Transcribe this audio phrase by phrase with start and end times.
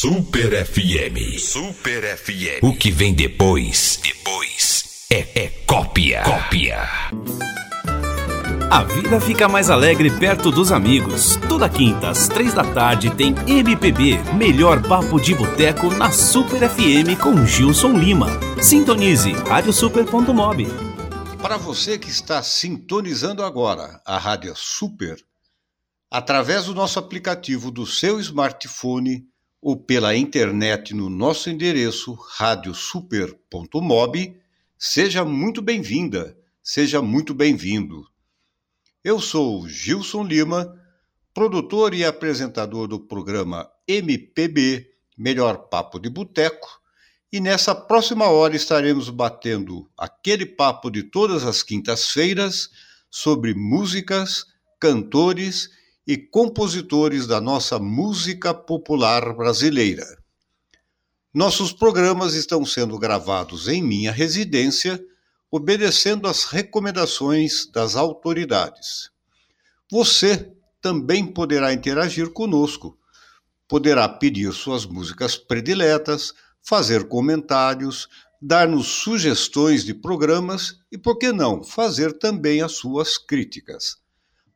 [0.00, 1.40] Super FM.
[1.40, 2.62] Super FM.
[2.62, 6.22] O que vem depois, depois é, é cópia.
[6.22, 6.88] Cópia.
[8.70, 11.34] A vida fica mais alegre perto dos amigos.
[11.48, 17.20] Toda quinta, às três da tarde, tem MPB, melhor papo de boteco na Super FM
[17.20, 18.28] com Gilson Lima.
[18.62, 20.64] Sintonize radiosuper.mob.
[21.42, 25.18] Para você que está sintonizando agora a Rádio Super,
[26.08, 29.26] através do nosso aplicativo do seu smartphone
[29.60, 34.40] ou pela internet no nosso endereço radiosuper.mob,
[34.78, 38.06] seja muito bem-vinda, seja muito bem-vindo.
[39.02, 40.80] Eu sou Gilson Lima,
[41.34, 46.78] produtor e apresentador do programa MPB Melhor Papo de Boteco,
[47.32, 52.70] e nessa próxima hora estaremos batendo aquele papo de todas as quintas-feiras
[53.10, 54.46] sobre músicas,
[54.80, 55.68] cantores
[56.08, 60.06] e compositores da nossa música popular brasileira.
[61.34, 64.98] Nossos programas estão sendo gravados em minha residência,
[65.50, 69.10] obedecendo às recomendações das autoridades.
[69.92, 70.50] Você
[70.80, 72.98] também poderá interagir conosco.
[73.68, 78.08] Poderá pedir suas músicas prediletas, fazer comentários,
[78.40, 83.98] dar-nos sugestões de programas e, por que não, fazer também as suas críticas.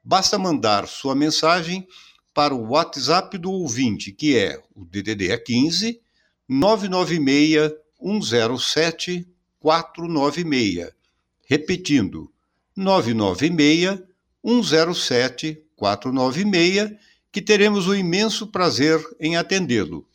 [0.05, 1.87] Basta mandar sua mensagem
[2.35, 6.01] para o WhatsApp do ouvinte, que é o DDD é 15
[6.49, 9.29] 996 107
[9.61, 10.91] 496.
[11.47, 12.33] Repetindo,
[12.77, 14.03] 996
[14.45, 16.93] 107 496,
[17.31, 20.07] que teremos o imenso prazer em atendê-lo.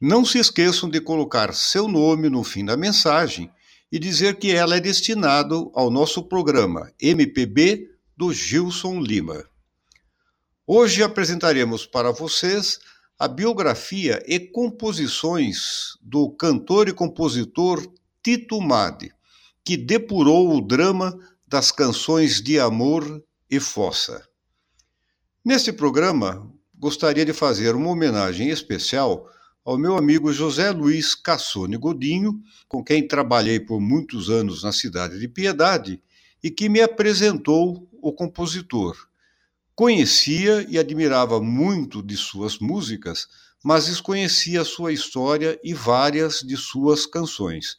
[0.00, 3.50] Não se esqueçam de colocar seu nome no fim da mensagem
[3.92, 7.89] e dizer que ela é destinada ao nosso programa MPB
[8.20, 9.42] do Gilson Lima.
[10.66, 12.78] Hoje apresentaremos para vocês
[13.18, 17.82] a biografia e composições do cantor e compositor
[18.22, 19.10] Tito Madi,
[19.64, 21.18] que depurou o drama
[21.48, 24.22] das canções de amor e fossa.
[25.42, 26.46] Neste programa,
[26.78, 29.26] gostaria de fazer uma homenagem especial
[29.64, 35.18] ao meu amigo José Luiz Cassone Godinho, com quem trabalhei por muitos anos na cidade
[35.18, 36.02] de Piedade
[36.42, 38.96] e que me apresentou o compositor.
[39.74, 43.26] Conhecia e admirava muito de suas músicas,
[43.64, 47.78] mas desconhecia sua história e várias de suas canções.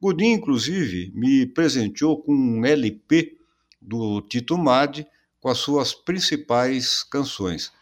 [0.00, 3.38] Godin, inclusive, me presenteou com um LP
[3.80, 5.06] do Tito Madi
[5.40, 7.72] com as suas principais canções.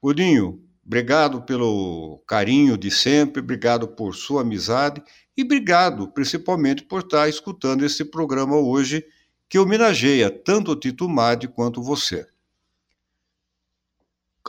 [0.00, 5.02] Godinho, obrigado pelo carinho de sempre, obrigado por sua amizade
[5.36, 9.04] e obrigado principalmente por estar escutando esse programa hoje
[9.48, 12.26] que homenageia tanto Tito Madi quanto você.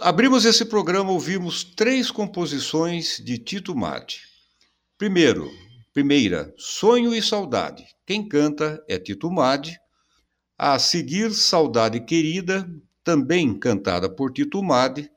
[0.01, 4.21] Abrimos esse programa, ouvimos três composições de Tito Madi.
[4.97, 5.51] Primeiro,
[5.93, 7.85] primeira, Sonho e Saudade.
[8.05, 9.77] Quem canta é Tito Madi.
[10.57, 12.69] A seguir, Saudade Querida,
[13.03, 15.09] também cantada por Tito Madi.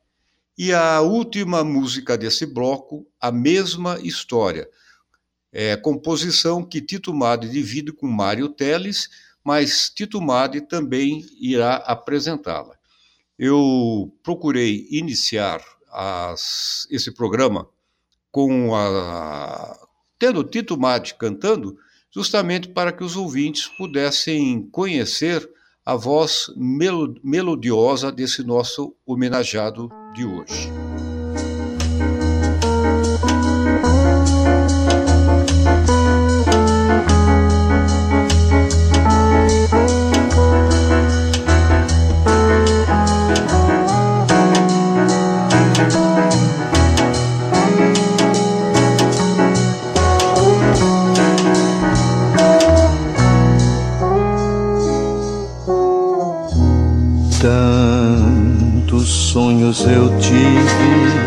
[0.56, 4.68] E a última música desse bloco, A Mesma História.
[5.52, 9.08] É composição que Tito Madi divide com Mário Teles
[9.44, 12.76] mas Tito Madi também irá apresentá-la.
[13.38, 17.68] Eu procurei iniciar as, esse programa
[18.30, 19.76] com a,
[20.18, 21.76] tendo Tito Madi cantando,
[22.10, 25.48] justamente para que os ouvintes pudessem conhecer
[25.84, 30.89] a voz melodiosa desse nosso homenageado de hoje.
[59.80, 61.20] Sonhos eu tive.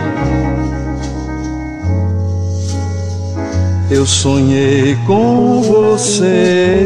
[3.90, 6.86] Eu sonhei com você.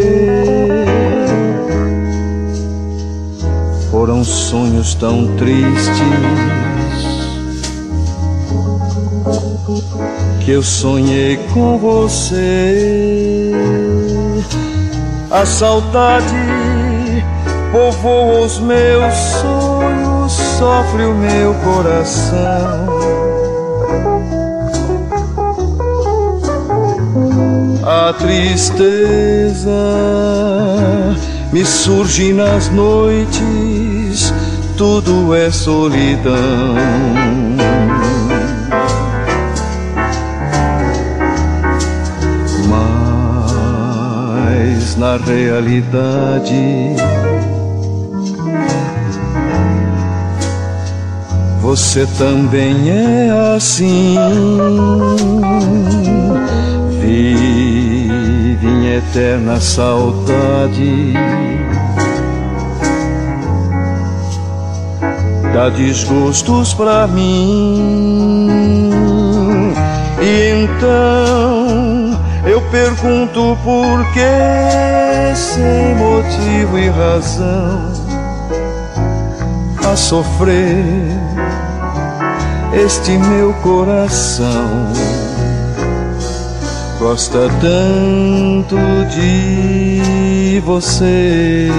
[3.91, 6.01] Foram sonhos tão tristes
[10.43, 13.51] que eu sonhei com você.
[15.29, 16.35] A saudade
[17.71, 19.56] povoou os meus sonhos
[20.57, 22.87] sofre o meu coração.
[27.83, 29.69] A tristeza
[31.53, 34.33] me surge nas noites,
[34.75, 36.75] tudo é solidão.
[44.69, 46.95] Mas na realidade
[51.67, 54.15] você também é assim.
[57.01, 61.11] Vive em eterna saudade.
[65.53, 68.13] Dá desgostos pra mim.
[70.21, 77.91] E então eu pergunto por que, sem motivo e razão,
[79.85, 81.27] a sofrer
[82.73, 84.91] este meu coração
[86.99, 88.75] gosta tanto
[89.15, 91.69] de você.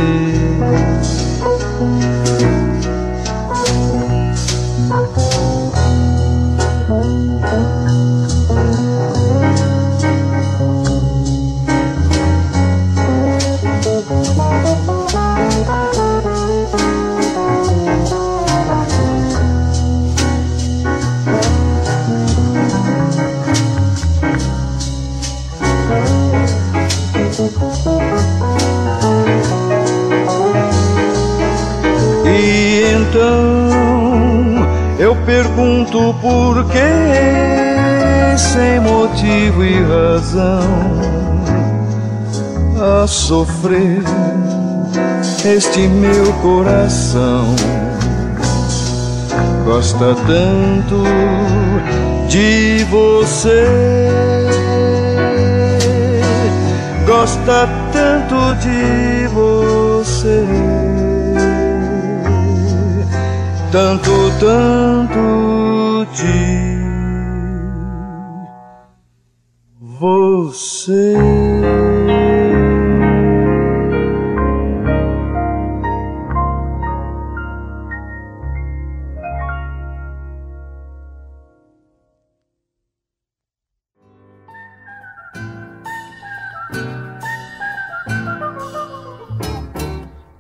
[39.19, 40.61] Motivo e razão,
[43.03, 44.03] a sofrer
[45.45, 47.57] este meu coração.
[49.65, 51.03] Gosta tanto
[52.29, 53.67] de você,
[57.05, 60.45] gosta tanto de você.
[63.71, 64.11] Tanto,
[64.41, 66.48] tanto de
[70.49, 71.15] você.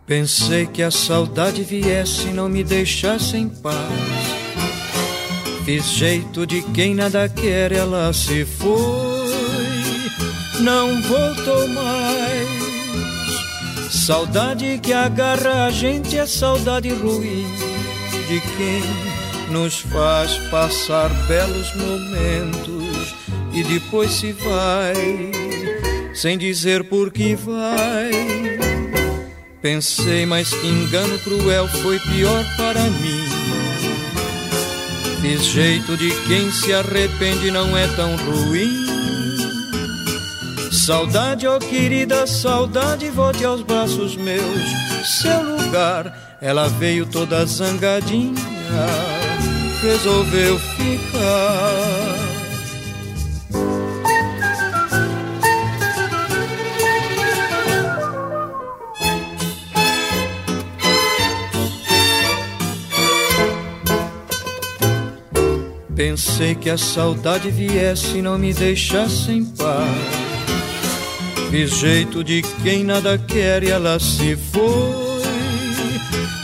[0.06, 3.76] Pensei que a saudade viesse e não me deixasse em paz.
[5.66, 9.17] Fiz jeito de quem nada quer, ela se foi,
[10.60, 12.48] não voltou mais.
[13.90, 17.46] Saudade que agarra a gente é saudade ruim
[18.26, 18.82] de quem
[19.50, 23.14] nos faz passar belos momentos
[23.52, 25.30] e depois se vai,
[26.14, 28.48] sem dizer por que vai
[29.60, 33.24] Pensei, mas que engano cruel foi pior para mim.
[35.20, 38.97] Fiz jeito de quem se arrepende, não é tão ruim.
[40.88, 44.62] Saudade, oh querida, saudade, volte aos braços meus.
[45.04, 48.32] Seu lugar, ela veio toda zangadinha,
[49.82, 52.14] resolveu ficar.
[65.94, 70.27] Pensei que a saudade viesse e não me deixasse em paz.
[71.50, 75.22] Fiz jeito de quem nada quer e ela se foi,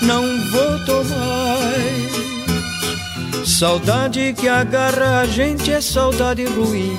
[0.03, 2.15] não voltou mais.
[3.47, 6.97] Saudade que agarra a gente é saudade ruim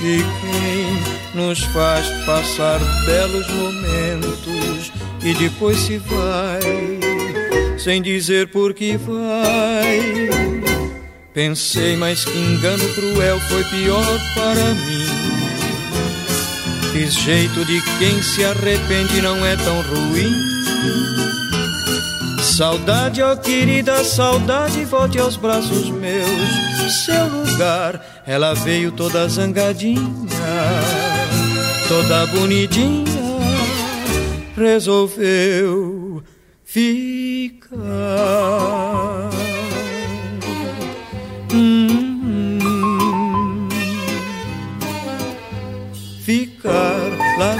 [0.00, 6.60] de quem nos faz passar belos momentos e depois se vai,
[7.78, 10.28] sem dizer por que vai
[11.38, 15.07] Pensei, mas que engano cruel foi pior para mim.
[16.92, 20.32] Fiz jeito de quem se arrepende não é tão ruim.
[22.42, 27.04] Saudade, ó oh querida, saudade, volte aos braços meus.
[27.04, 30.00] Seu lugar, ela veio toda zangadinha,
[31.86, 33.04] toda bonitinha,
[34.56, 36.22] resolveu.
[36.64, 37.68] Ficar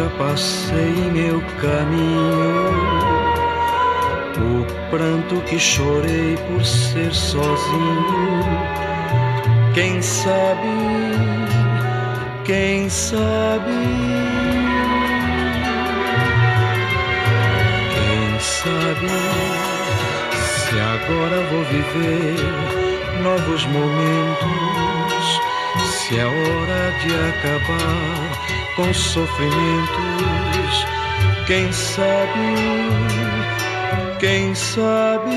[0.00, 2.70] la passei meu caminho,
[4.38, 8.44] o pranto que chorei por ser sozinho.
[9.74, 10.68] Quem sabe,
[12.44, 13.78] quem sabe,
[17.94, 19.08] quem sabe,
[20.32, 25.40] se agora vou viver novos momentos,
[25.92, 30.86] se é hora de acabar com sofrimentos.
[31.46, 32.54] Quem sabe,
[34.18, 35.36] quem sabe,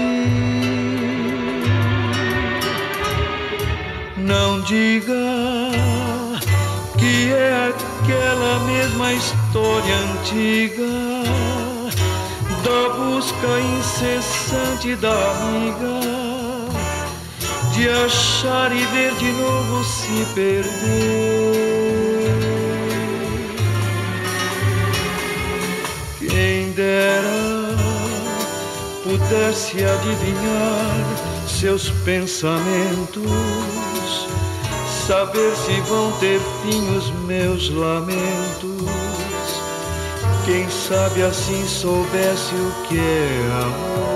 [4.16, 5.14] não diga
[6.98, 10.84] que é aquela mesma história antiga
[12.64, 16.00] da busca incessante da amiga
[17.74, 21.93] de achar e ver de novo se perder.
[29.34, 33.24] Pudesse adivinhar seus pensamentos,
[35.08, 38.84] saber se vão ter fim os meus lamentos.
[40.46, 44.13] Quem sabe assim soubesse o que é amor.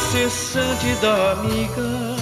[0.00, 2.16] Incessante da amiga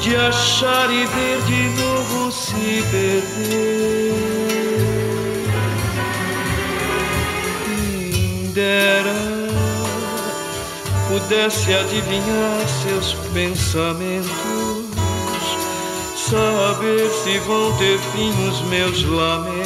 [0.00, 4.14] de achar e ver de novo se perder.
[7.64, 9.14] Quem dera
[11.08, 14.30] pudesse adivinhar seus pensamentos,
[16.16, 19.59] saber se vão ter fim os meus lamentos.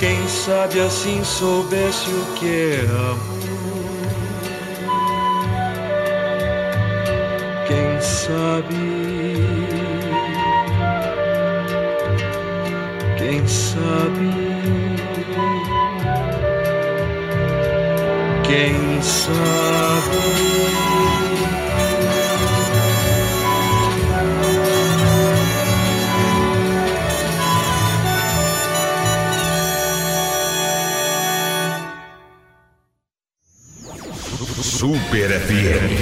[0.00, 3.40] Quem sabe assim soubesse o que é amor.
[8.00, 8.74] sabe?
[13.18, 14.30] Quem sabe?
[18.44, 20.79] Quem sabe?
[35.20, 36.00] Super FM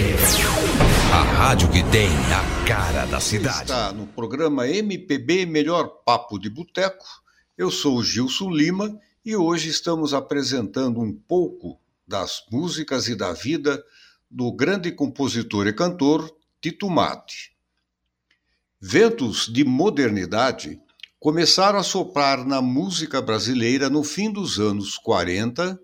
[1.37, 3.62] rádio que tem a cara da cidade.
[3.62, 7.04] Está no programa MPB Melhor Papo de Boteco.
[7.56, 13.32] Eu sou o Gilson Lima e hoje estamos apresentando um pouco das músicas e da
[13.32, 13.82] vida
[14.30, 17.56] do grande compositor e cantor Tito Mate.
[18.80, 20.80] Ventos de modernidade
[21.18, 25.76] começaram a soprar na música brasileira no fim dos anos 40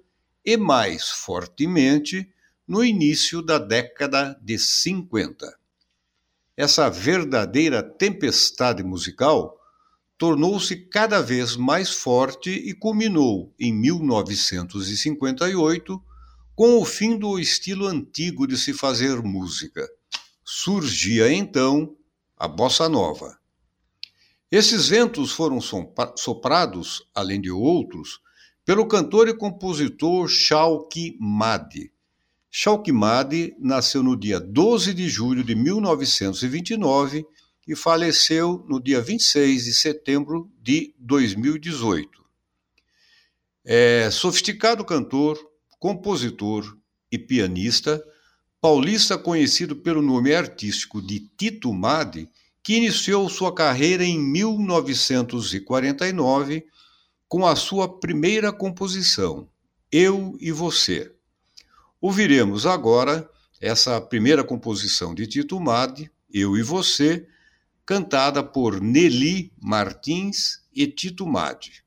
[0.45, 2.33] e mais fortemente
[2.67, 5.55] no início da década de 50.
[6.57, 9.61] Essa verdadeira tempestade musical
[10.17, 16.03] tornou-se cada vez mais forte e culminou em 1958
[16.55, 19.87] com o fim do estilo antigo de se fazer música.
[20.45, 21.97] Surgia então
[22.37, 23.37] a bossa nova.
[24.51, 25.59] Esses ventos foram
[26.17, 28.21] soprados, além de outros,
[28.65, 31.93] pelo cantor e compositor Chalki Madi,
[32.57, 37.27] Chalkimadi nasceu no dia 12 de julho de 1929
[37.67, 42.25] e faleceu no dia 26 de setembro de 2018.
[43.65, 45.37] É sofisticado cantor,
[45.81, 46.79] compositor
[47.11, 48.01] e pianista,
[48.61, 52.29] paulista conhecido pelo nome artístico de Tito Madi,
[52.63, 56.65] que iniciou sua carreira em 1949
[57.27, 59.49] com a sua primeira composição,
[59.91, 61.15] Eu e Você.
[62.05, 63.27] Ouviremos agora
[63.59, 67.27] essa primeira composição de Tito Madi, Eu e Você,
[67.87, 71.83] cantada por Nelly Martins e Tito Madi.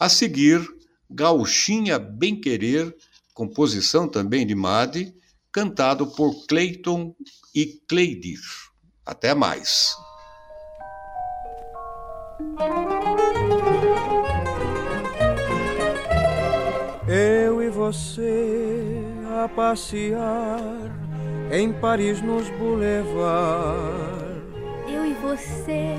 [0.00, 0.66] A seguir,
[1.10, 2.96] Gauchinha Bem Querer,
[3.34, 5.14] composição também de Madi,
[5.52, 7.14] cantado por Clayton
[7.54, 8.40] e Cleidir.
[9.04, 9.94] Até mais.
[17.06, 18.81] Eu e você
[19.42, 20.60] a passear
[21.50, 23.02] em Paris nos boulevards.
[24.88, 25.96] Eu e você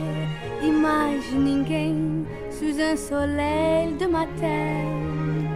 [0.61, 5.49] e mais ninguém sous un soleil de matin.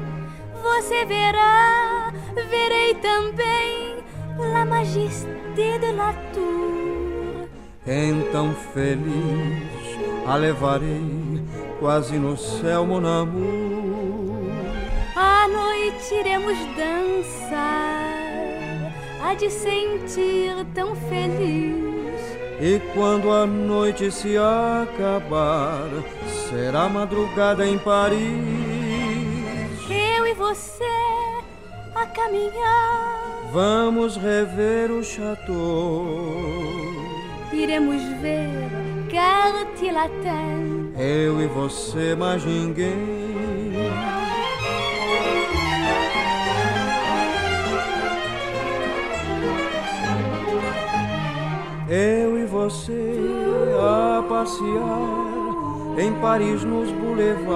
[0.61, 4.03] Você verá, verei também
[4.37, 7.47] la majesté de la tour.
[7.87, 9.63] Então feliz
[10.27, 11.41] a levarei
[11.79, 13.76] quase no céu, mon amour.
[15.19, 17.57] À noite iremos dançar,
[19.19, 22.21] há de sentir tão feliz.
[22.61, 25.89] E quando a noite se acabar,
[26.47, 28.21] será madrugada em Paris.
[29.89, 30.83] Eu e você
[31.95, 33.49] a caminhar.
[33.51, 36.05] Vamos rever o chateau.
[37.51, 38.69] Iremos ver
[39.11, 40.93] Cartier Latin.
[40.95, 43.16] Eu e você, mais ninguém.
[51.89, 53.15] Eu e você
[53.79, 57.47] a passear em Paris nos boulevards.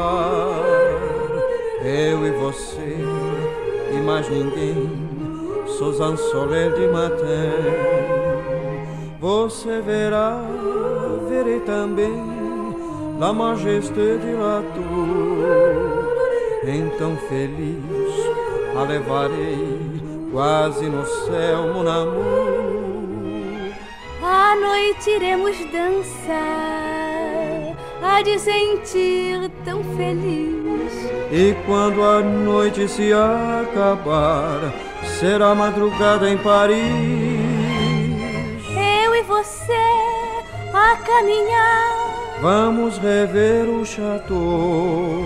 [1.83, 2.97] Eu e você
[3.91, 4.89] e mais ninguém,
[5.67, 7.51] un soleil de matin.
[9.19, 10.45] Você verá,
[11.27, 12.15] verei também
[13.19, 16.07] la majesté de la tour.
[16.63, 17.83] Então feliz
[18.77, 19.77] a levarei
[20.31, 22.50] quase no céu, mon amour.
[24.51, 26.35] À noite iremos dançar,
[28.03, 30.91] há de sentir tão feliz.
[31.31, 34.73] E quando a noite se acabar,
[35.17, 36.81] será madrugada em Paris.
[38.75, 39.71] Eu e você
[40.73, 42.41] a caminhar.
[42.41, 45.23] Vamos rever o chateau.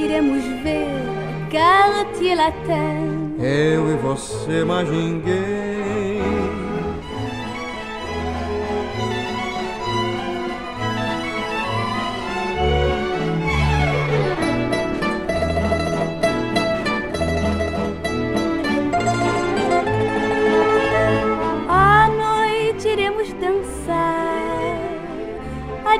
[0.00, 1.02] Iremos ver
[1.50, 3.34] Cartier Latin.
[3.40, 5.73] Eu e você, mais ninguém.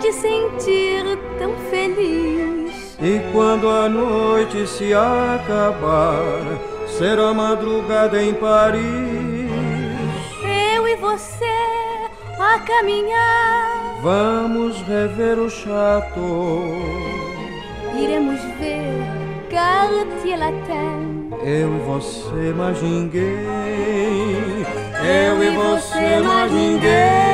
[0.04, 2.94] De sentir tão feliz.
[3.00, 6.42] E quando a noite se acabar,
[6.98, 8.82] será madrugada em Paris.
[10.74, 11.56] Eu e você
[12.38, 14.00] a caminhar.
[14.02, 16.68] Vamos rever o chateau.
[17.98, 18.92] Iremos ver
[19.50, 21.30] Cartier Latin.
[21.42, 23.24] Eu e você, mais ninguém.
[25.02, 27.33] Eu e você, mais ninguém.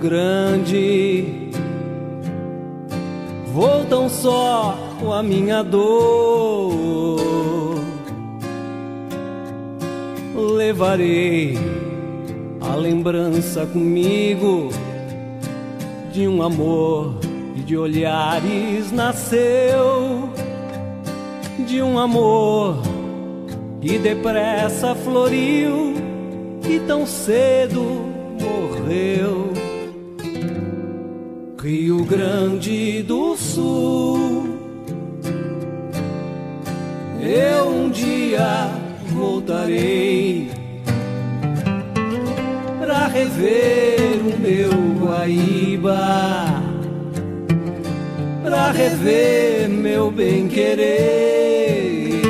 [0.00, 1.50] Grande.
[3.52, 7.20] Vou tão só com a minha dor.
[10.34, 11.58] Levarei
[12.62, 14.70] a lembrança comigo
[16.14, 17.16] de um amor
[17.54, 20.30] e de olhares nasceu,
[21.66, 22.80] de um amor
[23.82, 25.94] que depressa floriu
[26.66, 28.09] e tão cedo
[31.62, 34.58] Rio Grande do Sul,
[37.20, 38.70] eu um dia
[39.08, 40.50] voltarei
[42.80, 44.70] pra rever o meu
[45.04, 45.98] Guaíba,
[48.42, 52.22] pra rever meu bem querer.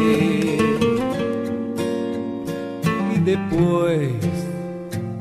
[3.15, 4.11] E depois,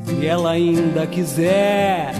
[0.04, 2.19] se ela ainda quiser,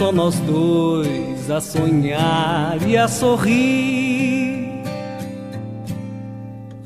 [0.00, 4.82] só nós dois a sonhar e a sorrir.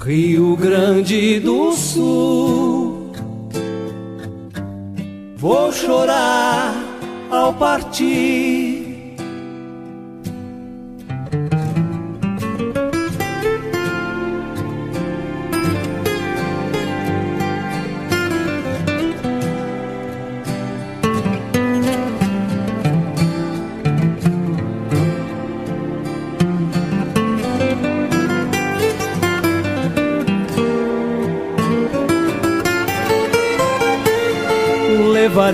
[0.00, 3.12] Rio Grande do Sul.
[5.37, 6.74] Vou chorar
[7.31, 8.53] ao partir.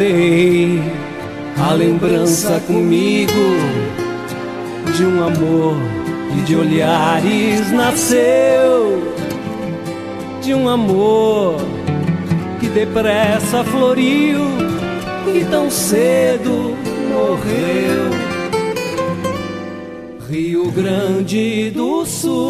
[0.00, 0.80] Levarei
[1.58, 3.32] a lembrança comigo
[4.96, 5.76] de um amor
[6.38, 9.14] e de olhares nasceu
[10.42, 11.56] de um amor
[12.58, 14.40] que depressa floriu
[15.26, 16.74] e tão cedo
[17.10, 18.30] morreu.
[20.30, 22.48] Rio Grande do Sul,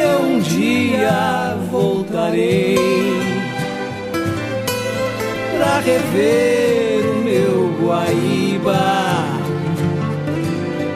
[0.00, 3.21] eu um dia voltarei
[5.72, 8.78] pra rever o meu Guaíba,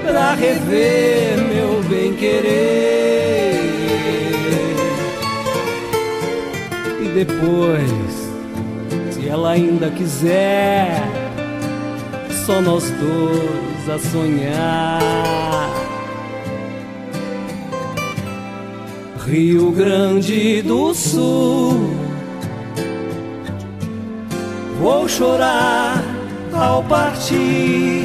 [0.04, 3.54] pra rever meu bem-querer.
[7.00, 8.30] E depois,
[9.12, 11.02] se ela ainda quiser,
[12.44, 15.70] só nós dois a sonhar.
[19.26, 21.95] Rio Grande do Sul
[24.78, 26.02] vou chorar
[26.52, 28.02] ao partir.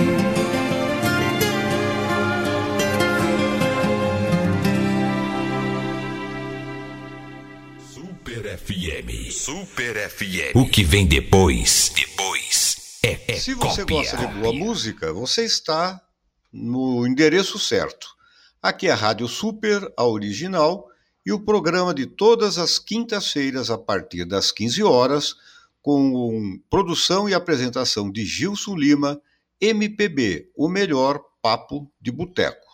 [7.80, 9.32] Super FM.
[9.32, 10.56] Super FM.
[10.56, 13.98] O que vem depois, depois é, é Se você cópia.
[13.98, 16.00] gosta de boa música, você está
[16.52, 18.08] no endereço certo.
[18.62, 20.88] Aqui é a Rádio Super, a original,
[21.26, 25.36] e o programa de todas as quintas-feiras a partir das 15 horas
[25.82, 29.20] com produção e apresentação de Gilson Lima,
[29.60, 32.68] MPB, o melhor papo de boteco.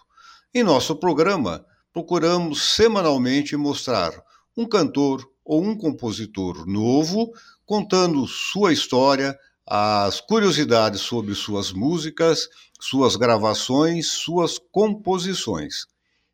[0.54, 4.12] Em nosso programa, procuramos semanalmente mostrar
[4.56, 7.32] um cantor ou um compositor novo
[7.66, 12.48] contando sua história, as curiosidades sobre suas músicas,
[12.80, 15.86] suas gravações, suas composições.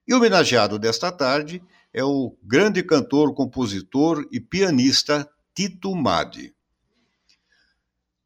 [0.08, 6.54] E o homenageado desta tarde é o grande cantor, compositor e pianista Tito Madi.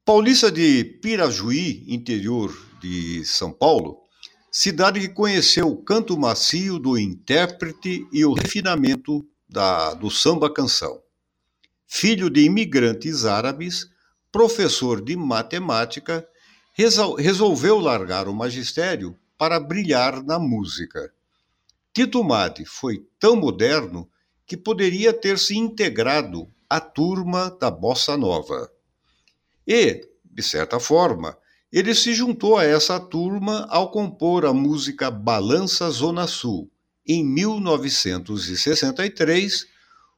[0.07, 3.97] Paulista de Pirajuí, interior de São Paulo,
[4.49, 11.01] cidade que conheceu o canto macio do intérprete e o refinamento da, do samba-canção.
[11.85, 13.89] Filho de imigrantes árabes,
[14.31, 16.25] professor de matemática,
[16.71, 21.11] resol, resolveu largar o magistério para brilhar na música.
[21.93, 24.09] Tito Madi foi tão moderno
[24.45, 28.71] que poderia ter se integrado à turma da bossa nova.
[29.67, 31.37] E, de certa forma,
[31.71, 36.71] ele se juntou a essa turma ao compor a música Balança Zona Sul,
[37.05, 39.67] em 1963,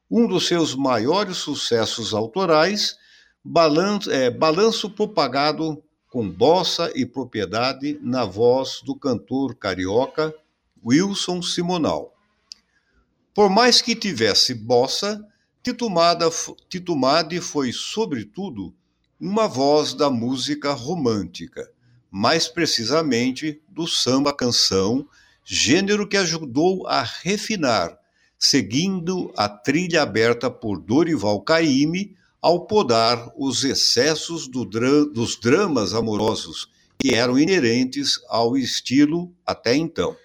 [0.09, 2.97] um dos seus maiores sucessos autorais,
[3.43, 10.33] balanço, é, balanço propagado com bossa e propriedade na voz do cantor carioca
[10.83, 12.13] Wilson Simonal.
[13.33, 15.25] Por mais que tivesse bossa,
[15.61, 15.89] Tito
[16.95, 18.73] Madi foi, sobretudo,
[19.19, 21.69] uma voz da música romântica,
[22.09, 25.05] mais precisamente do samba-canção,
[25.43, 27.99] gênero que ajudou a refinar,
[28.37, 35.93] seguindo a trilha aberta por Dorival Caymmi ao podar os excessos do dra dos dramas
[35.93, 40.15] amorosos que eram inerentes ao estilo até então.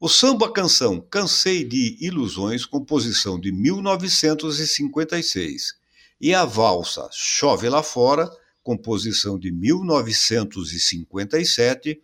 [0.00, 5.74] O samba-canção Cansei de Ilusões, composição de 1956,
[6.20, 8.28] e a valsa Chove Lá Fora,
[8.62, 12.02] composição de 1957,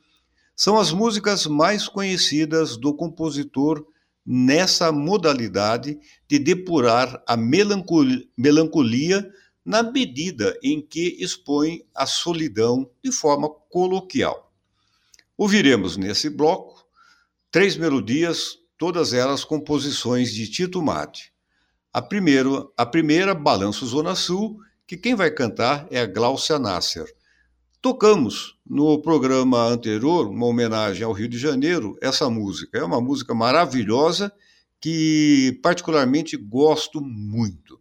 [0.57, 3.85] são as músicas mais conhecidas do compositor
[4.25, 9.31] nessa modalidade de depurar a melancolia
[9.65, 14.53] na medida em que expõe a solidão de forma coloquial.
[15.37, 16.87] Ouviremos nesse bloco
[17.51, 21.34] três melodias, todas elas composições de Tito Mate.
[21.95, 27.07] A, primeiro, a primeira, Balanço Zona Sul, que quem vai cantar é a Gláucia Nasser.
[27.81, 32.77] Tocamos no programa anterior, uma homenagem ao Rio de Janeiro, essa música.
[32.77, 34.33] É uma música maravilhosa
[34.81, 37.79] que particularmente gosto muito.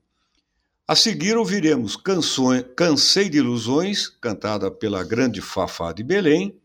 [0.87, 6.55] A seguir ouviremos canções, Cansei de Ilusões, cantada pela grande Fafá de Belém,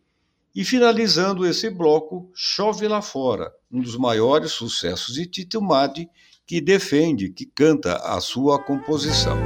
[0.54, 6.10] e finalizando esse bloco, Chove Lá Fora, um dos maiores sucessos de Tito Madi,
[6.48, 9.36] que defende, que canta a sua composição.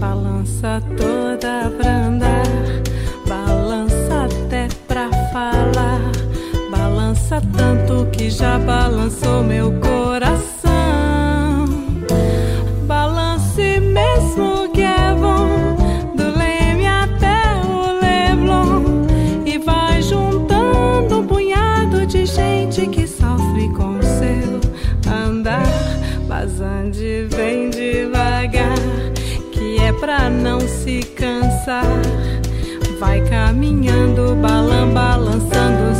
[0.00, 2.46] Balança toda pra andar,
[3.28, 6.00] balança até pra falar,
[6.70, 10.23] balança tanto que já balançou meu coração.
[31.14, 31.84] Se cansar.
[32.98, 35.93] Vai caminhando, balan, balançando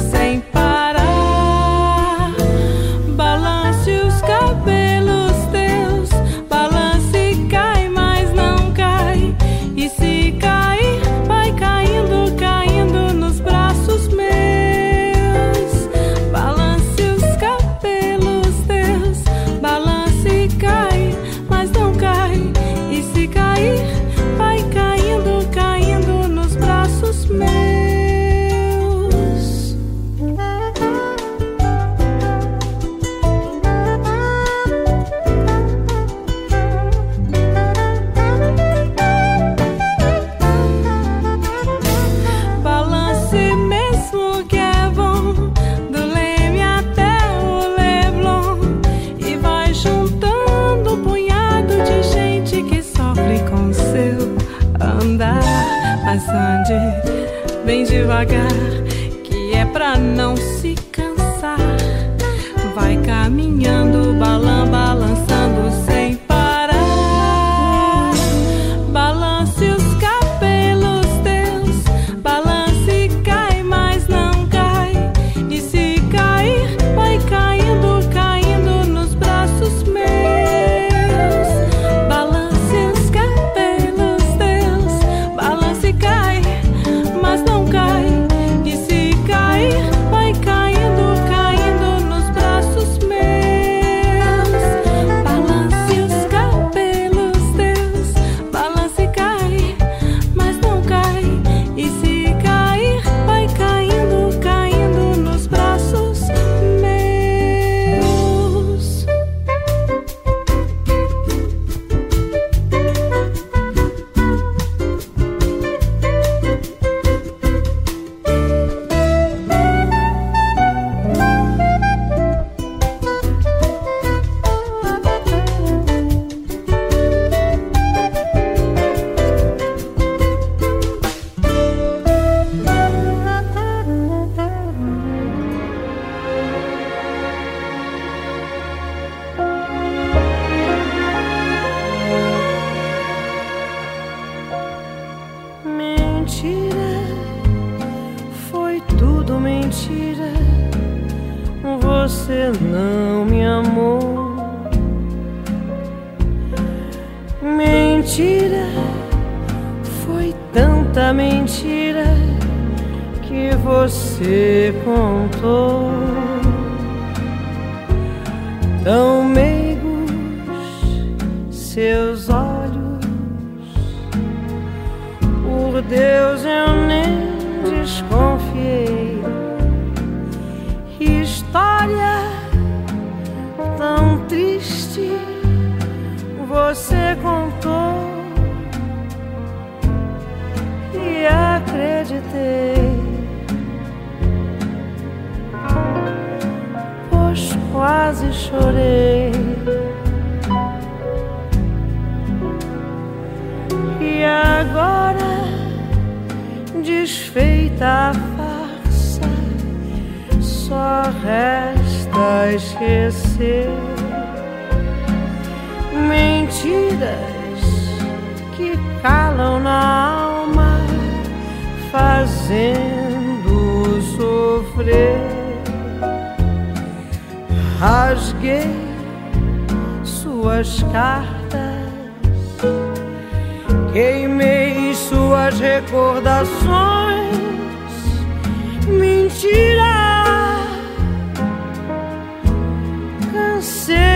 [243.64, 244.13] sin.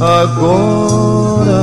[0.00, 1.60] agora.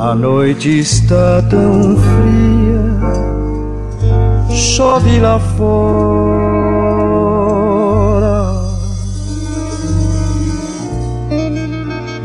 [0.00, 2.82] A noite está tão fria,
[4.50, 5.78] chove lá fora.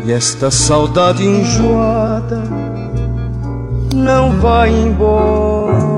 [0.06, 2.03] E esta saudade enjoada
[3.94, 5.94] não vai embora.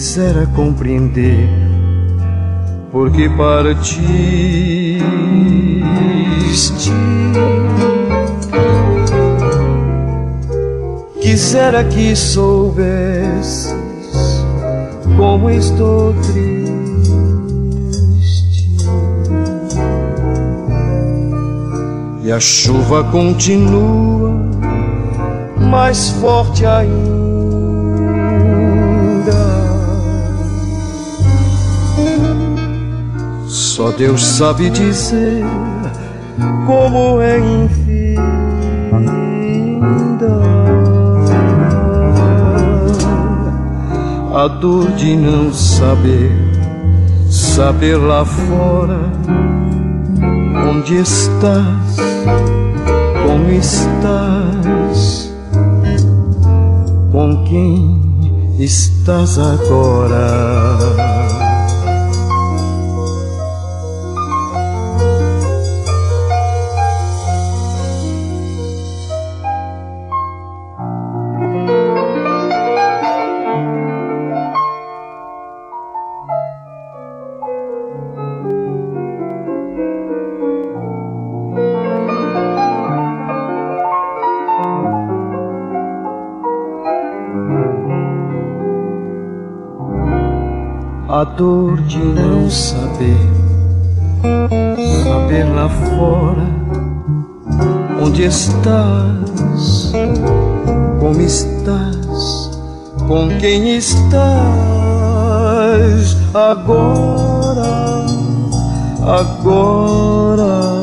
[0.00, 1.46] quisera compreender
[2.90, 5.02] porque partiste.
[11.20, 13.74] Quisera que soubesses
[15.18, 16.59] como estou triste.
[22.30, 24.30] E a chuva continua
[25.68, 26.92] mais forte ainda.
[33.48, 35.44] Só Deus sabe dizer
[36.68, 38.22] como é infinda
[44.32, 46.30] a dor de não saber,
[47.28, 49.00] saber lá fora
[50.70, 52.09] onde estás,
[53.30, 55.32] como estás,
[57.12, 60.80] com quem estás agora.
[91.20, 93.28] A dor de não saber,
[95.04, 96.48] saber lá fora
[98.02, 99.92] onde estás,
[100.98, 102.50] como estás,
[103.06, 104.16] com quem estás
[106.32, 108.06] agora,
[109.02, 110.79] agora.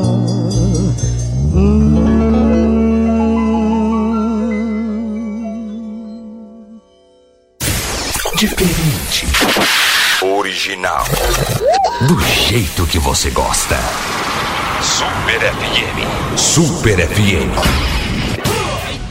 [10.68, 11.04] Original.
[12.06, 13.76] Do jeito que você gosta.
[14.82, 16.36] Super FM.
[16.38, 17.56] Super FM.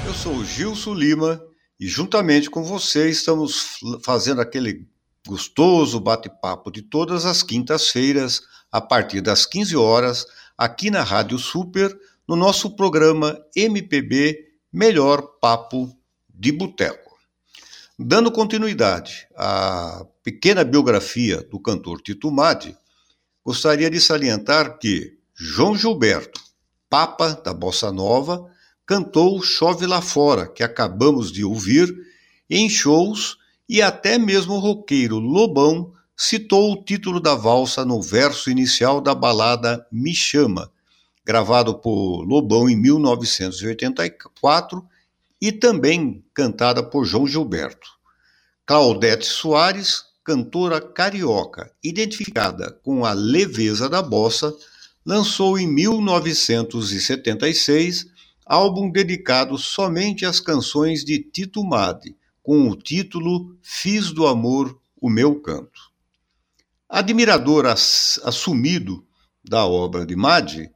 [0.06, 1.42] Eu sou o Gilson Lima
[1.80, 4.88] e juntamente com você estamos fazendo aquele
[5.28, 8.42] gostoso bate-papo de todas as quintas-feiras,
[8.72, 11.92] a partir das 15 horas, aqui na Rádio Super,
[12.28, 15.92] no nosso programa MPB Melhor Papo
[16.30, 17.18] de Boteco.
[17.98, 22.76] Dando continuidade à pequena biografia do cantor Tito Madi,
[23.46, 26.42] gostaria de salientar que João Gilberto,
[26.90, 28.46] papa da bossa nova,
[28.86, 31.96] cantou Chove Lá Fora, que acabamos de ouvir,
[32.50, 33.38] em shows
[33.70, 39.16] e até mesmo o roqueiro Lobão citou o título da valsa no verso inicial da
[39.16, 40.70] balada Me Chama,
[41.26, 44.86] gravado por Lobão em 1984
[45.40, 47.96] e também cantada por João Gilberto.
[48.66, 54.54] Claudete Soares, cantora carioca, identificada com a leveza da bossa,
[55.06, 58.08] lançou em 1976
[58.46, 62.14] álbum dedicado somente às canções de Tito Madi,
[62.44, 65.80] com o título Fiz do Amor o Meu Canto.
[66.90, 69.06] Admirador assumido
[69.42, 70.70] da obra de Madi,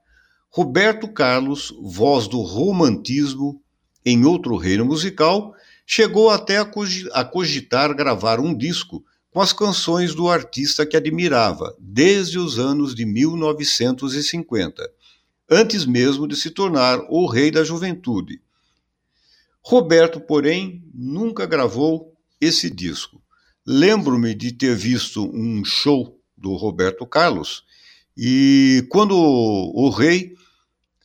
[0.50, 3.62] Roberto Carlos, voz do romantismo,
[4.06, 5.54] em outro reino musical,
[5.86, 12.38] chegou até a cogitar gravar um disco com as canções do artista que admirava desde
[12.38, 14.92] os anos de 1950,
[15.50, 18.42] antes mesmo de se tornar o rei da juventude.
[19.64, 23.22] Roberto, porém, nunca gravou esse disco.
[23.66, 27.64] Lembro-me de ter visto um show do Roberto Carlos
[28.18, 30.36] e quando o rei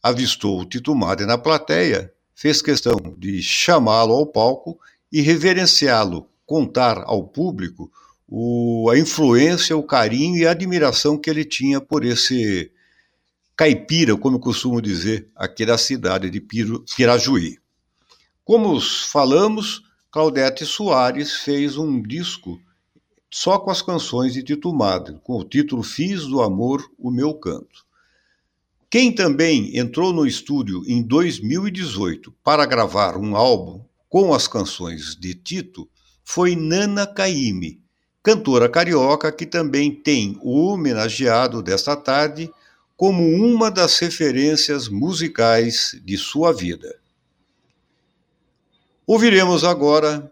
[0.03, 4.79] avistou o Tito Madre na plateia, fez questão de chamá-lo ao palco
[5.13, 7.91] e reverenciá-lo, contar ao público
[8.29, 12.71] o, a influência, o carinho e a admiração que ele tinha por esse
[13.57, 17.59] caipira, como eu costumo dizer, aqui da cidade de Pirajuí.
[18.45, 22.61] Como falamos, Claudete Soares fez um disco
[23.31, 27.35] só com as canções de Tito Madre, com o título Fiz do Amor o Meu
[27.35, 27.85] Canto.
[28.89, 35.35] Quem também entrou no estúdio em 2018 para gravar um álbum com as canções de
[35.35, 35.89] Tito
[36.25, 37.83] foi Nana Caymmi,
[38.27, 42.51] cantora carioca que também tem o homenageado desta tarde
[42.97, 46.99] como uma das referências musicais de sua vida.
[49.07, 50.29] Ouviremos agora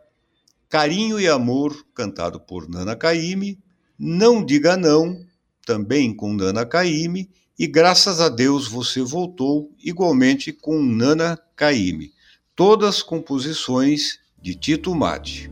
[0.68, 3.60] Carinho e Amor, cantado por Nana Caymmi,
[3.96, 5.24] Não Diga Não,
[5.64, 12.12] também com Nana Caymmi, e Graças a Deus Você Voltou, igualmente com Nana Caymmi.
[12.56, 15.48] Todas composições de Tito Mate.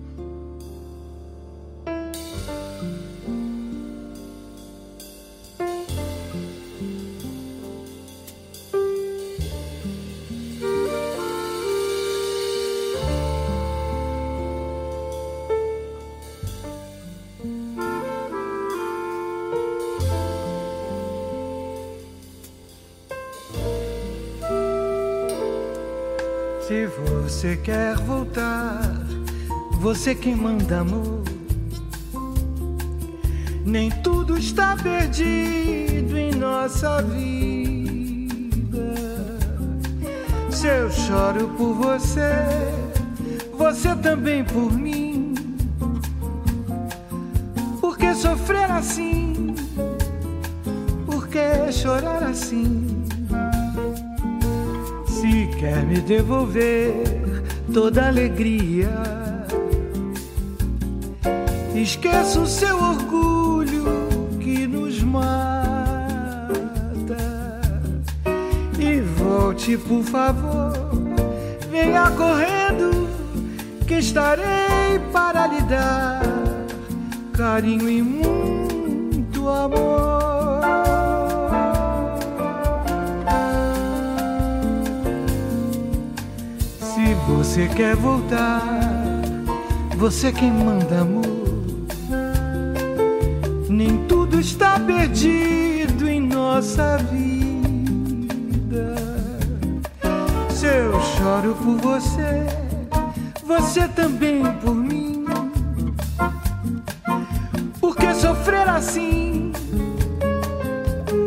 [27.62, 28.82] Quer voltar,
[29.80, 31.22] você quem manda amor.
[33.64, 38.32] Nem tudo está perdido em nossa vida.
[40.50, 42.44] Se eu choro por você,
[43.56, 45.34] você também por mim.
[47.80, 49.54] Por que sofrer assim?
[51.06, 53.04] Por que chorar assim?
[55.06, 57.21] Se quer me devolver
[57.72, 58.90] toda alegria.
[61.74, 63.84] Esqueça o seu orgulho
[64.38, 65.32] que nos mata
[68.78, 70.72] e volte, por favor.
[71.70, 73.08] Venha correndo,
[73.86, 76.22] que estarei para lhe dar
[77.32, 79.91] carinho e muito amor.
[87.52, 88.62] Você quer voltar,
[89.98, 91.22] você quem manda amor.
[93.68, 98.94] Nem tudo está perdido em nossa vida.
[100.48, 102.46] Se eu choro por você,
[103.44, 105.26] você também por mim.
[107.78, 109.52] Por que sofrer assim?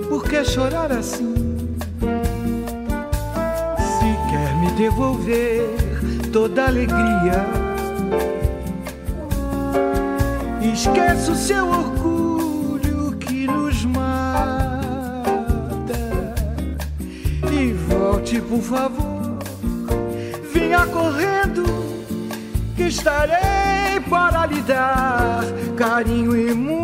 [0.09, 1.35] Por que chorar assim?
[3.77, 5.84] Se quer me devolver
[6.35, 7.45] toda alegria.
[10.61, 15.15] Esquece o seu orgulho que nos mata
[17.49, 19.39] e volte, por favor.
[20.53, 21.63] Venha correndo,
[22.75, 25.45] que estarei para lhe dar
[25.77, 26.74] carinho e muito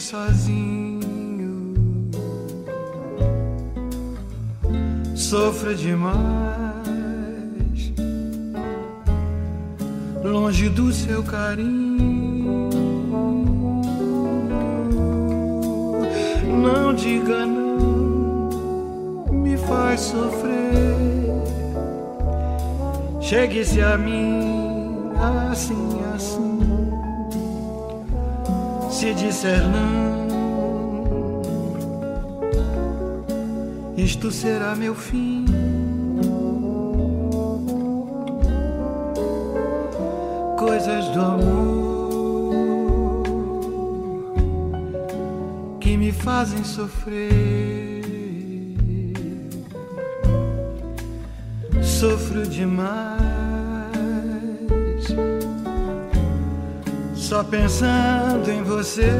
[0.00, 1.64] sozinho.
[5.14, 6.16] Sofra demais,
[10.22, 12.70] longe do seu carinho.
[16.62, 20.58] Não diga não, me faz sofrer.
[23.20, 24.48] Chegue-se a mim
[25.50, 26.47] assim, assim.
[28.98, 30.26] Se disser não,
[33.96, 35.44] isto será meu fim.
[40.58, 42.52] Coisas do amor
[45.78, 48.02] que me fazem sofrer.
[51.84, 53.37] sofro demais.
[57.28, 59.10] Só pensando em você.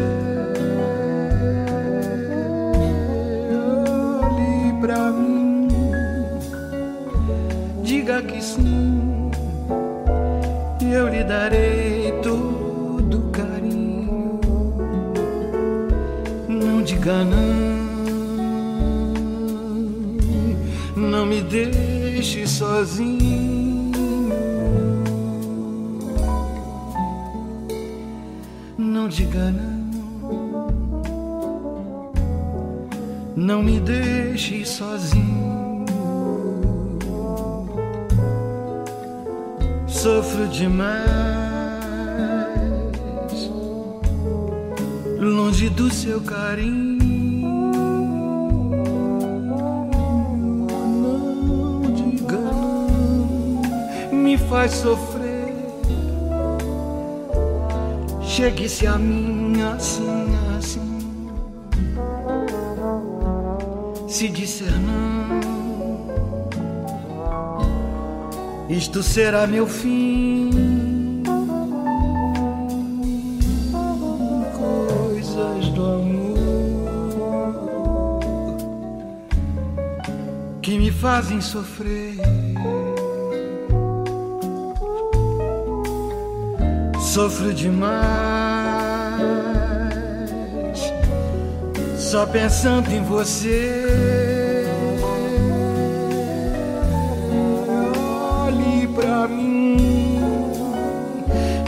[4.25, 5.69] Olhe pra mim,
[7.83, 9.31] diga que sim,
[10.81, 14.41] e eu lhe darei todo carinho.
[16.49, 17.69] Não diga não.
[20.97, 23.38] Não me deixe sozinho.
[33.59, 35.85] Não me deixe sozinho.
[39.89, 41.03] Sofro demais,
[45.19, 46.99] longe do seu carinho.
[54.49, 55.55] faz sofrer.
[58.23, 60.38] Chegue-se a mim assim.
[64.19, 65.39] Se disser não,
[68.69, 70.51] isto será meu fim.
[74.59, 76.39] Coisas do amor
[80.63, 82.17] que me fazem sofrer.
[86.99, 88.48] sofro demais,
[92.09, 94.65] só pensando em você.
[98.47, 100.19] Olhe pra mim,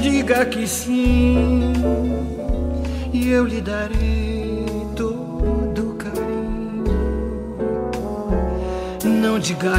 [0.00, 1.74] diga que sim,
[3.12, 4.64] e eu lhe darei
[4.96, 6.84] todo carinho.
[9.04, 9.76] Não diga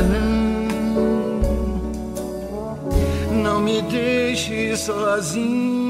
[3.33, 5.80] não me deixe sozinho.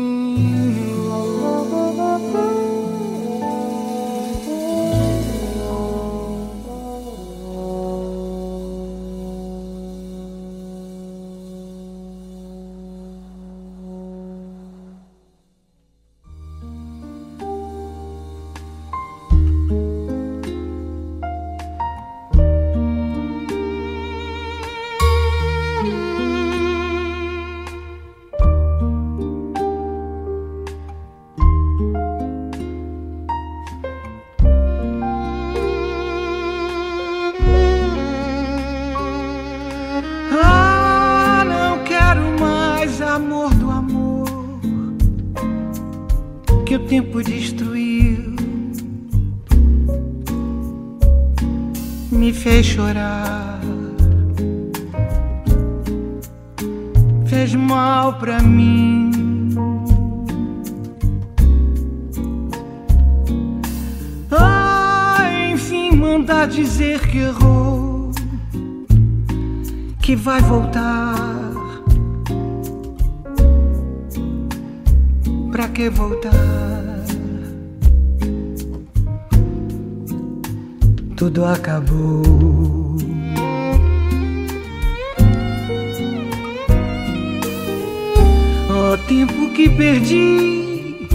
[70.32, 71.52] Vai voltar.
[75.52, 76.32] Pra que voltar?
[81.18, 82.24] tudo acabou.
[88.70, 91.08] O tempo que perdi,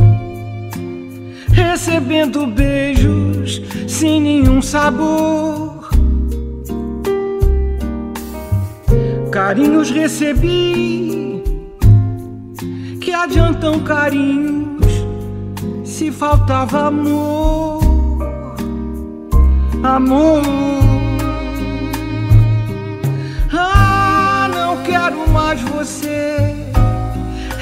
[1.53, 5.66] recebendo beijos sem nenhum sabor.
[9.47, 11.41] Carinhos recebi,
[13.01, 15.07] que adiantam carinhos
[15.85, 17.79] se faltava amor
[19.85, 20.43] amor.
[23.53, 26.73] Ah, não quero mais você.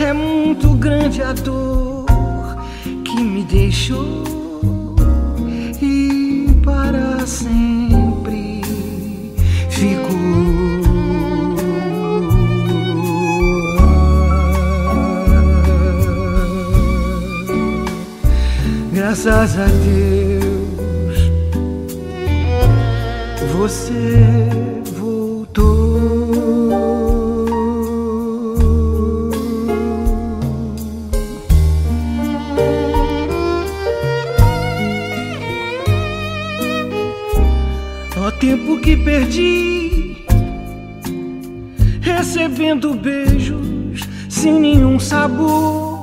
[0.00, 2.06] É muito grande a dor
[3.04, 4.43] que me deixou
[18.94, 21.18] graças a Deus,
[23.52, 24.48] você
[24.96, 25.74] voltou.
[38.16, 40.24] O tempo que perdi
[42.00, 45.93] recebendo beijos sem nenhum sabor.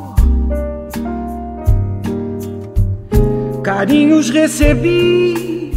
[3.82, 5.74] Carinhos recebi,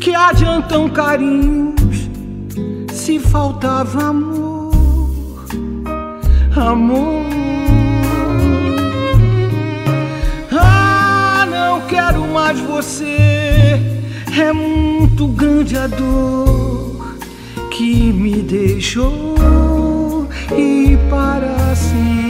[0.00, 2.08] que adiantam carinhos
[2.92, 5.46] se faltava amor,
[6.54, 7.26] amor.
[10.52, 13.80] Ah, não quero mais você
[14.38, 17.16] é muito grande a dor
[17.72, 22.23] que me deixou e para sempre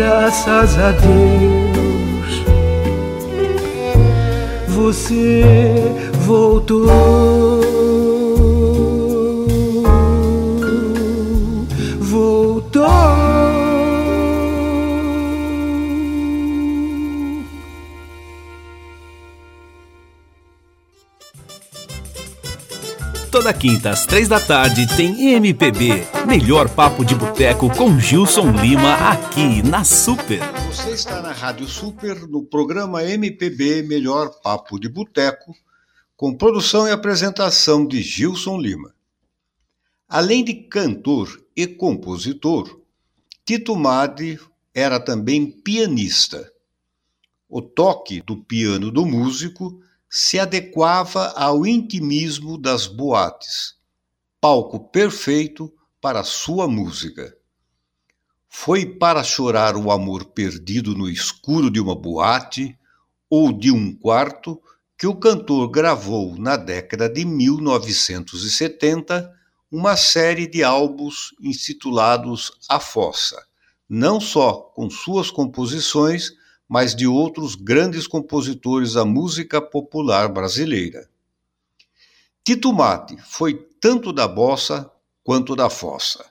[0.00, 2.42] Graças a Deus,
[4.66, 5.44] você
[6.24, 7.69] voltou.
[23.40, 28.92] Toda quinta às três da tarde tem MPB, melhor papo de boteco com Gilson Lima
[28.96, 30.40] aqui na Super.
[30.66, 35.56] Você está na Rádio Super no programa MPB Melhor Papo de Boteco,
[36.18, 38.94] com produção e apresentação de Gilson Lima.
[40.06, 42.78] Além de cantor e compositor,
[43.46, 44.38] Tito Madi
[44.74, 46.52] era também pianista.
[47.48, 49.80] O toque do piano do músico
[50.12, 53.76] se adequava ao intimismo das boates,
[54.40, 57.32] palco perfeito para sua música.
[58.48, 62.76] Foi para chorar o amor perdido no escuro de uma boate
[63.30, 64.60] ou de um quarto
[64.98, 69.32] que o cantor gravou na década de 1970
[69.70, 73.40] uma série de álbuns intitulados A Fossa,
[73.88, 76.32] não só com suas composições,
[76.70, 81.10] mas de outros grandes compositores da música popular brasileira.
[82.44, 84.88] Tito Mate foi tanto da bossa
[85.24, 86.24] quanto da fossa,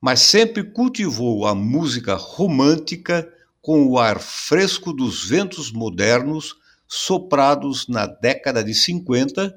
[0.00, 6.56] mas sempre cultivou a música romântica com o ar fresco dos ventos modernos
[6.88, 9.56] soprados na década de 50,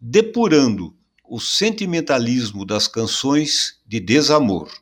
[0.00, 0.96] depurando
[1.28, 4.72] o sentimentalismo das canções de desamor.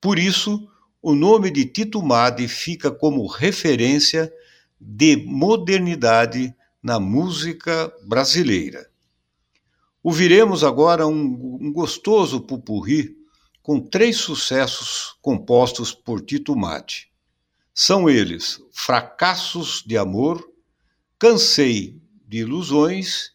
[0.00, 0.68] Por isso,
[1.04, 4.32] o nome de Tito Madi fica como referência
[4.80, 8.88] de modernidade na música brasileira.
[10.02, 13.18] Ouviremos agora um, um gostoso pupurri
[13.62, 17.08] com três sucessos compostos por Tito Madi.
[17.74, 20.42] São eles Fracassos de Amor,
[21.18, 23.32] Cansei de Ilusões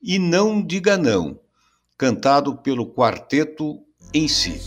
[0.00, 1.40] e Não Diga Não,
[1.96, 3.82] cantado pelo quarteto
[4.14, 4.60] em si.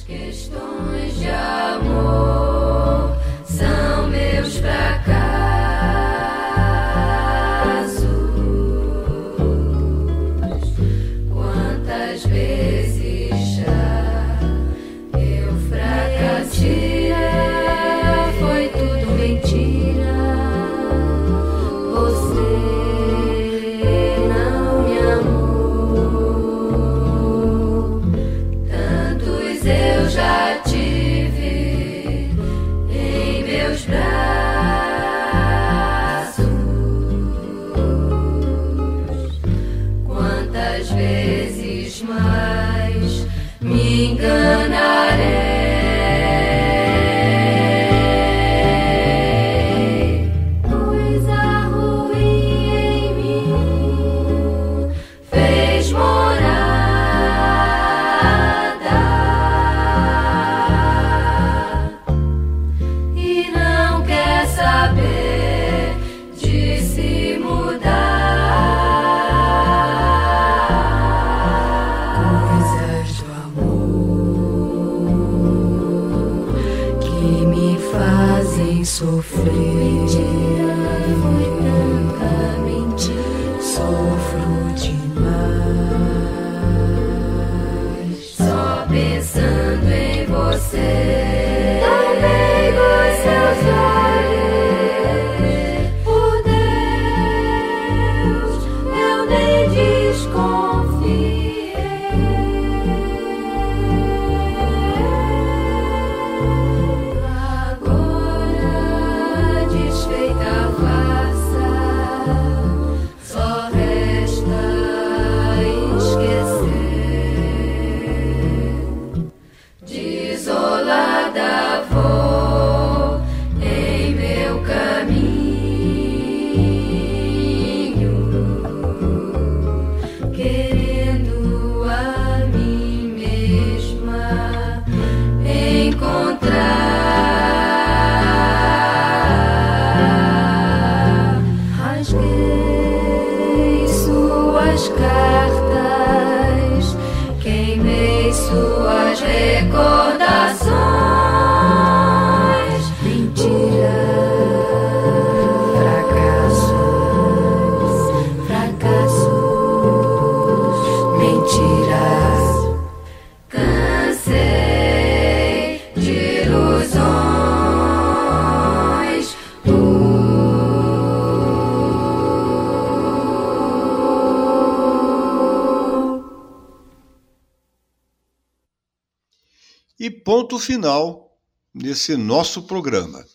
[180.51, 181.37] Ponto final
[181.73, 183.25] nesse nosso programa.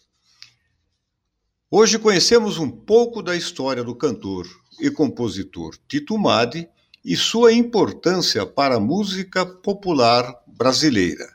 [1.71, 4.47] Hoje conhecemos um pouco da história do cantor
[4.79, 6.69] e compositor Tito Madi
[7.03, 11.27] e sua importância para a música popular brasileira.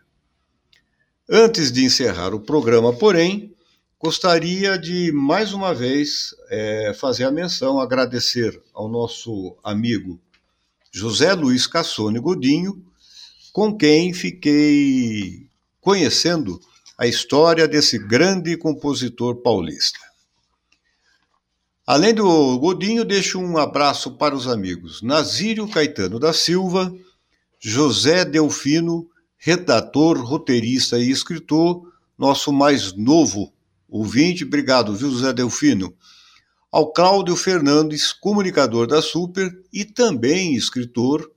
[1.28, 3.56] Antes de encerrar o programa, porém,
[4.00, 10.22] gostaria de mais uma vez é, fazer a menção, agradecer ao nosso amigo
[10.92, 12.86] José Luiz Cassone Godinho,
[13.52, 15.50] com quem fiquei
[15.82, 16.62] conhecendo
[16.98, 20.00] a história desse grande compositor paulista.
[21.86, 26.94] Além do Godinho, deixo um abraço para os amigos Nazírio Caetano da Silva,
[27.60, 33.52] José Delfino, redator, roteirista e escritor, nosso mais novo
[33.90, 34.44] ouvinte.
[34.44, 35.94] Obrigado, viu, José Delfino?
[36.72, 41.30] Ao Cláudio Fernandes, comunicador da Super e também escritor,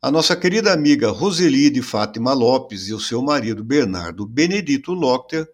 [0.00, 5.48] a nossa querida amiga Roseli de Fátima Lopes e o seu marido Bernardo Benedito Lochter,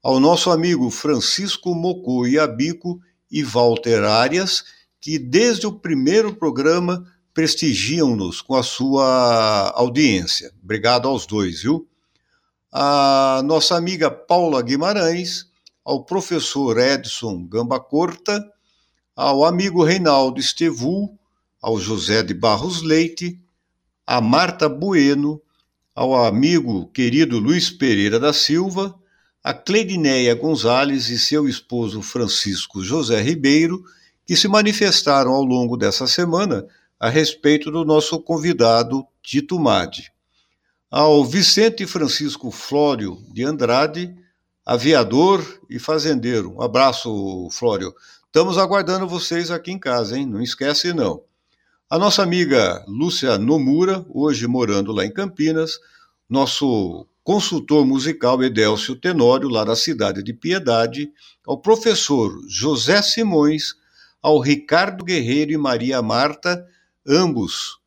[0.00, 4.64] ao nosso amigo Francisco Mocô e Abico e Walter Arias,
[5.00, 7.04] que desde o primeiro programa
[7.34, 10.52] prestigiam-nos com a sua audiência.
[10.62, 11.88] Obrigado aos dois, viu?
[12.70, 15.46] A nossa amiga Paula Guimarães,
[15.84, 18.48] ao professor Edson Gamba Corta,
[19.16, 21.18] ao amigo Reinaldo Estevu,
[21.60, 23.41] ao José de Barros Leite,
[24.06, 25.40] a Marta Bueno,
[25.94, 28.94] ao amigo querido Luiz Pereira da Silva,
[29.42, 33.82] a Cleidineia Gonzalez e seu esposo Francisco José Ribeiro,
[34.26, 36.66] que se manifestaram ao longo dessa semana
[36.98, 40.12] a respeito do nosso convidado Tito Madi.
[40.90, 44.14] Ao Vicente Francisco Flório de Andrade,
[44.64, 46.54] aviador e fazendeiro.
[46.56, 47.94] Um abraço, Flório.
[48.26, 50.26] Estamos aguardando vocês aqui em casa, hein?
[50.26, 51.22] Não esquece, não.
[51.92, 55.78] A nossa amiga Lúcia Nomura, hoje morando lá em Campinas,
[56.26, 61.12] nosso consultor musical Edélcio Tenório, lá da cidade de Piedade,
[61.46, 63.74] ao professor José Simões,
[64.22, 66.66] ao Ricardo Guerreiro e Maria Marta,
[67.06, 67.78] ambos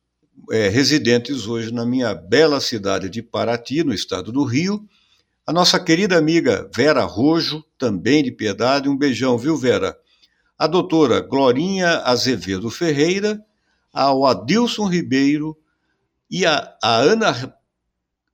[0.52, 4.88] é, residentes hoje na minha bela cidade de Paraty, no estado do Rio.
[5.44, 9.98] A nossa querida amiga Vera Rojo, também de Piedade, um beijão, viu, Vera?
[10.56, 13.44] A doutora Glorinha Azevedo Ferreira,
[13.96, 15.56] ao Adilson Ribeiro
[16.30, 17.56] e a, a Ana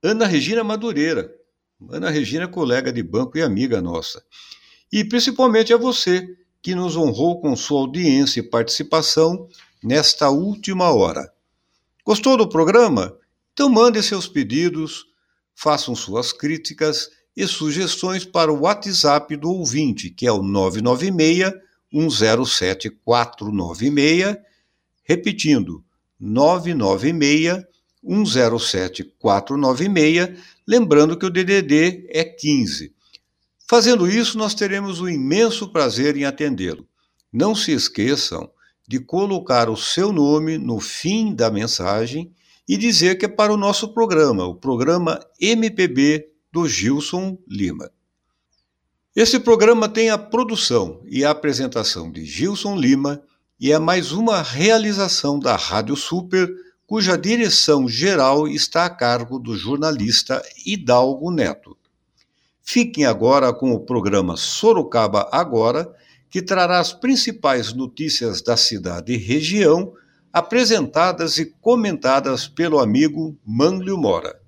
[0.02, 1.32] Ana Regina Madureira.
[1.88, 4.22] Ana Regina, colega de banco e amiga nossa.
[4.92, 9.48] E principalmente a você, que nos honrou com sua audiência e participação
[9.82, 11.32] nesta última hora.
[12.04, 13.16] Gostou do programa?
[13.52, 15.06] Então mande seus pedidos,
[15.54, 21.52] façam suas críticas e sugestões para o WhatsApp do ouvinte, que é o 996
[21.92, 24.36] 107 496,
[25.12, 25.84] repetindo,
[26.18, 27.64] 996
[28.02, 32.92] 107 496, lembrando que o DDD é 15.
[33.68, 36.86] Fazendo isso, nós teremos o imenso prazer em atendê-lo.
[37.32, 38.50] Não se esqueçam
[38.88, 42.32] de colocar o seu nome no fim da mensagem
[42.68, 47.90] e dizer que é para o nosso programa, o programa MPB do Gilson Lima.
[49.14, 53.22] Esse programa tem a produção e a apresentação de Gilson Lima
[53.62, 56.52] e é mais uma realização da Rádio Super
[56.84, 61.78] cuja direção geral está a cargo do jornalista Hidalgo Neto.
[62.60, 65.88] Fiquem agora com o programa Sorocaba Agora,
[66.28, 69.92] que trará as principais notícias da cidade e região,
[70.32, 74.40] apresentadas e comentadas pelo amigo Manlio Mora.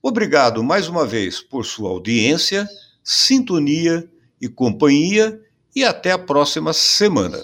[0.00, 2.68] Obrigado mais uma vez por sua audiência,
[3.02, 4.08] sintonia
[4.40, 5.40] e companhia,
[5.74, 7.42] e até a próxima semana.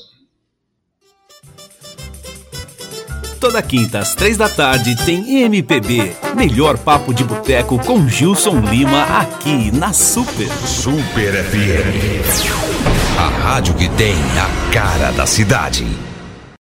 [3.45, 6.17] Toda quinta às três da tarde tem MPB.
[6.35, 10.49] Melhor papo de boteco com Gilson Lima aqui na Super.
[10.67, 12.41] Super FM.
[13.19, 15.87] A rádio que tem a cara da cidade.